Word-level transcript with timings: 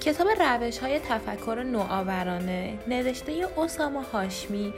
کتاب 0.00 0.28
روش 0.40 0.78
های 0.78 0.98
تفکر 0.98 1.62
نوآورانه 1.66 2.78
نوشته 2.88 3.46
اسامه 3.58 4.02
هاشمی 4.02 4.74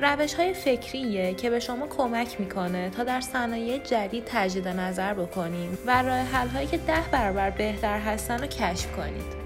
روش 0.00 0.34
های 0.34 0.54
فکریه 0.54 1.34
که 1.34 1.50
به 1.50 1.60
شما 1.60 1.86
کمک 1.86 2.40
می‌کنه 2.40 2.90
تا 2.90 3.04
در 3.04 3.20
صنایع 3.20 3.78
جدید 3.78 4.24
تجدید 4.26 4.68
نظر 4.68 5.14
بکنید 5.14 5.78
و 5.86 6.02
راه 6.02 6.18
حل 6.18 6.48
هایی 6.48 6.66
که 6.66 6.76
ده 6.78 7.04
برابر 7.12 7.50
بهتر 7.50 7.98
هستن 7.98 8.38
رو 8.40 8.46
کشف 8.46 8.96
کنید. 8.96 9.43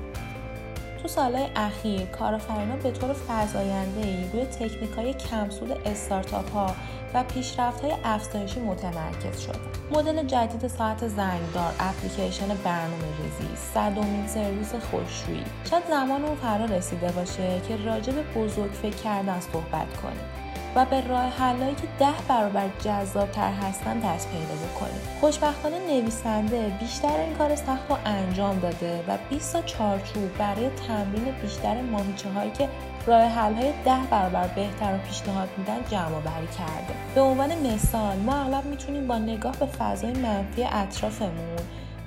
تو 1.03 1.09
سالهای 1.09 1.47
اخیر 1.57 2.07
کارآفرینا 2.07 2.77
به 2.77 2.91
طور 2.91 3.13
فزاینده 3.29 4.07
ای 4.07 4.31
روی 4.33 4.45
تکنیک 4.45 4.91
های 4.91 5.15
کمسود 5.15 5.73
استارتاپ 5.85 6.53
ها 6.53 6.75
و 7.15 7.25
پیشرفت 7.25 7.81
های 7.81 7.95
افزایشی 8.05 8.61
متمرکز 8.61 9.41
شد. 9.41 9.57
مدل 9.93 10.27
جدید 10.27 10.67
ساعت 10.67 11.09
زنگدار، 11.09 11.73
اپلیکیشن 11.81 12.49
برنامه 12.49 13.05
ریزی، 13.23 13.57
صدومین 13.75 14.27
سرویس 14.27 14.75
خوشرویی. 14.75 15.45
شاید 15.71 15.83
زمان 15.91 16.25
اون 16.25 16.37
فرا 16.37 16.65
رسیده 16.65 17.13
باشه 17.13 17.61
که 17.69 17.77
راجع 17.77 18.13
به 18.13 18.23
بزرگ 18.23 18.71
فکر 18.71 18.97
کردن 18.97 19.41
صحبت 19.41 19.97
کنیم. 20.03 20.48
و 20.79 20.85
به 20.85 21.09
راه 21.09 21.29
حلایی 21.29 21.75
که 21.75 21.89
ده 21.99 22.13
برابر 22.29 22.69
جذابتر 22.85 23.53
هستن 23.53 23.99
دست 23.99 24.29
پیدا 24.31 24.55
بکنیم. 24.55 25.01
خوشبختانه 25.21 25.79
نویسنده 25.79 26.73
بیشتر 26.81 27.21
این 27.21 27.35
کار 27.35 27.57
سخت 27.57 27.91
رو 27.91 27.97
انجام 28.05 28.59
داده 28.59 29.05
و 29.09 29.19
20 29.31 29.53
تا 29.53 29.63
چارچوب 29.63 30.39
برای 30.39 30.71
تمرین 30.89 31.35
بیشتر 31.43 31.83
ماهیچه 31.83 32.29
هایی 32.29 32.51
که 32.51 32.69
راه 33.07 33.23
حل 33.23 33.55
های 33.55 33.73
ده 33.85 33.99
برابر 34.11 34.47
بهتر 34.47 34.93
رو 34.93 34.99
پیشنهاد 34.99 35.49
میدن 35.59 35.79
جمع 35.91 36.21
بری 36.21 36.47
کرده. 36.59 36.95
به 37.15 37.21
عنوان 37.21 37.75
مثال 37.75 38.17
ما 38.17 38.37
اغلب 38.37 38.65
می‌تونیم 38.65 39.07
با 39.07 39.19
نگاه 39.19 39.57
به 39.57 39.67
فضای 39.67 40.13
منفی 40.13 40.65
اطرافمون 40.65 41.59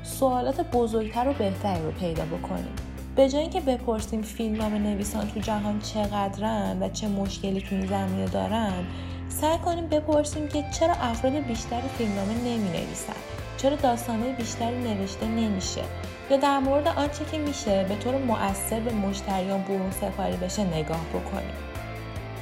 سوالات 0.04 0.62
بزرگتر 0.62 1.28
و 1.28 1.34
بهتری 1.34 1.84
رو 1.84 1.92
پیدا 1.92 2.24
بکنیم. 2.26 2.76
به 3.16 3.30
جای 3.30 3.42
اینکه 3.42 3.62
بپرسیم 3.62 4.22
فیلمنامه 4.22 4.80
نویسان 4.80 5.28
تو 5.28 5.40
جهان 5.40 5.80
چقدرن 5.80 6.78
و 6.82 6.90
چه 6.90 7.08
مشکلی 7.08 7.62
تو 7.62 7.76
این 7.76 7.88
زمینه 7.88 8.26
دارن 8.26 8.86
سعی 9.30 9.58
کنیم 9.58 9.88
بپرسیم 9.88 10.48
که 10.48 10.66
چرا 10.80 10.94
افراد 10.94 11.34
بیشتری 11.34 11.88
فیلمنامه 11.98 12.34
نمی 12.34 12.70
نویسن 12.70 13.14
چرا 13.58 13.76
داستانه 13.76 14.34
بیشتری 14.34 14.78
نوشته 14.78 15.26
نمیشه؟ 15.26 15.82
یا 16.30 16.38
در 16.38 16.60
مورد 16.60 16.88
آنچه 16.88 17.26
که 17.32 17.38
میشه 17.38 17.84
به 17.84 17.96
طور 17.96 18.18
مؤثر 18.18 18.80
به 18.80 18.94
مشتریان 18.94 19.62
برون 19.62 19.92
سپاری 19.92 20.38
بشه 20.38 20.64
نگاه 20.64 21.06
بکنیم. 21.06 21.56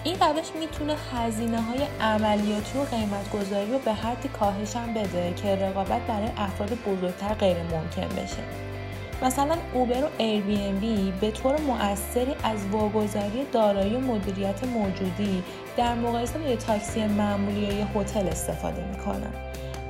این 0.04 0.16
روش 0.16 0.48
می‌تونه 0.60 0.96
هزینه 1.14 1.62
های 1.62 1.80
عملیاتی 2.02 2.78
و 2.78 2.84
قیمت 2.84 3.32
گذاری 3.32 3.72
رو 3.72 3.80
به 3.80 3.94
حدی 3.94 4.30
کاهش 4.30 4.76
هم 4.76 4.94
بده 4.94 5.34
که 5.34 5.56
رقابت 5.56 6.02
برای 6.02 6.30
افراد 6.38 6.70
بزرگتر 6.70 7.34
غیر 7.34 7.58
ممکن 7.58 8.16
بشه. 8.24 8.44
مثلا 9.22 9.56
اوبر 9.74 10.04
و 10.04 10.10
بی 10.72 11.14
به 11.22 11.32
طور 11.32 11.60
مؤثری 11.62 12.36
از 12.44 12.66
واگذاری 12.72 13.46
دارایی 13.52 13.96
و 13.96 14.00
مدیریت 14.00 14.64
موجودی 14.64 15.44
در 15.78 15.96
مقایسه 15.96 16.40
با 16.40 16.56
تاکسی 16.56 17.08
معمولی 17.08 17.60
یا 17.60 17.86
هتل 17.86 18.28
استفاده 18.28 18.84
می‌کنن. 18.88 19.34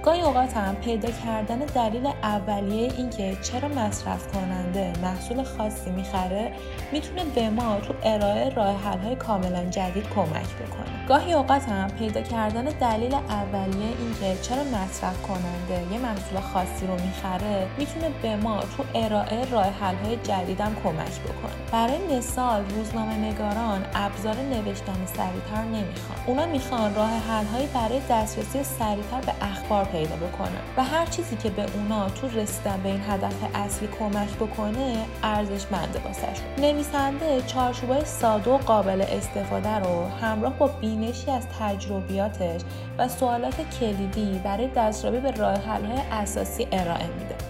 گاهی 0.03 0.21
اوقات 0.21 0.57
هم 0.57 0.75
پیدا 0.75 1.11
کردن 1.11 1.57
دلیل 1.57 2.05
اولیه 2.23 2.91
اینکه 2.97 3.37
چرا 3.41 3.67
مصرف 3.67 4.27
کننده 4.33 4.93
محصول 5.01 5.43
خاصی 5.43 5.89
می‌خره 5.89 6.51
می‌تونه 6.91 7.23
به 7.35 7.49
ما 7.49 7.79
تو 7.79 7.93
ارائه 8.03 8.49
راه 8.49 8.75
حل 8.75 8.99
های 8.99 9.15
کاملا 9.15 9.65
جدید 9.65 10.09
کمک 10.15 10.55
بکنه. 10.55 11.07
گاهی 11.07 11.33
اوقات 11.33 11.69
هم 11.69 11.87
پیدا 11.87 12.21
کردن 12.21 12.63
دلیل 12.63 13.15
اولیه 13.15 13.87
اینکه 13.99 14.41
چرا 14.41 14.63
مصرف 14.63 15.21
کننده 15.21 15.93
یه 15.93 15.99
محصول 15.99 16.39
خاصی 16.39 16.87
رو 16.87 16.93
می‌خره 16.93 17.67
می‌تونه 17.77 18.09
به 18.21 18.35
ما 18.35 18.59
تو 18.59 18.83
ارائه 18.95 19.45
راه 19.51 19.65
حل 19.65 19.95
های 20.05 20.15
جدیدم 20.15 20.75
کمک 20.83 21.19
بکنه. 21.19 21.51
برای 21.71 22.17
مثال 22.17 22.63
روزنامه 22.69 23.17
نگاران 23.17 23.85
ابزار 23.95 24.35
نوشتن 24.35 25.05
سریعتر 25.05 25.63
نمی‌خوان. 25.63 26.19
اونا 26.27 26.45
می‌خوان 26.45 26.95
راه 26.95 27.09
حل 27.09 27.65
برای 27.73 28.01
دسترسی 28.09 28.63
سریعتر 28.63 29.21
به 29.25 29.33
اخبار 29.41 29.88
پیدا 29.91 30.15
بکنن 30.15 30.61
و 30.77 30.83
هر 30.83 31.05
چیزی 31.05 31.35
که 31.35 31.49
به 31.49 31.65
اونا 31.75 32.09
تو 32.09 32.27
رسیدن 32.27 32.79
به 32.83 32.89
این 32.89 33.01
هدف 33.09 33.35
اصلی 33.55 33.87
کمک 33.99 34.35
بکنه 34.35 35.05
ارزشمنده 35.23 35.99
واسهشون 35.99 36.45
نویسنده 36.57 37.41
چارچوبای 37.41 38.05
ساده 38.05 38.51
و 38.51 38.57
قابل 38.57 39.01
استفاده 39.01 39.75
رو 39.75 40.07
همراه 40.21 40.57
با 40.57 40.67
بینشی 40.67 41.31
از 41.31 41.47
تجربیاتش 41.59 42.61
و 42.97 43.07
سوالات 43.07 43.55
کلیدی 43.79 44.41
برای 44.43 44.67
دستیابی 44.75 45.19
به 45.19 45.31
راه 45.31 45.55
حل‌های 45.55 46.01
اساسی 46.11 46.67
ارائه 46.71 47.07
میده. 47.07 47.48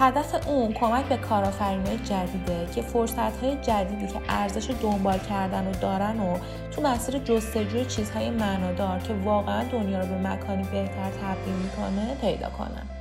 هدف 0.00 0.48
اون 0.48 0.72
کمک 0.72 1.04
به 1.04 1.16
کارآفرینای 1.16 1.98
جدیده 1.98 2.68
که 2.74 2.82
فرصتهای 2.82 3.56
جدیدی 3.56 4.06
که 4.06 4.20
ارزش 4.28 4.70
دنبال 4.82 5.18
کردن 5.18 5.66
و 5.66 5.72
دارن 5.72 6.20
و 6.20 6.38
تو 6.70 6.82
مسیر 6.82 7.18
جستجوی 7.18 7.84
چیزهای 7.84 8.30
معنادار 8.30 8.98
که 8.98 9.14
واقعا 9.14 9.64
دنیا 9.64 10.00
رو 10.00 10.06
به 10.06 10.18
مکانی 10.18 10.62
بهتر 10.62 11.10
تبدیل 11.22 11.54
می‌کنه 11.54 12.14
پیدا 12.20 12.50
کنن. 12.50 12.99